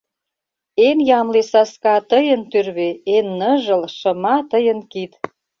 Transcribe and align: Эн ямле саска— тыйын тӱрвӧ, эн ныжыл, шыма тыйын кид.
Эн 0.87 0.97
ямле 1.19 1.41
саска— 1.51 1.95
тыйын 2.09 2.41
тӱрвӧ, 2.51 2.89
эн 3.15 3.27
ныжыл, 3.39 3.83
шыма 3.97 4.35
тыйын 4.51 4.79
кид. 4.91 5.11